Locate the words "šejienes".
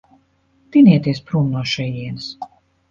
1.77-2.35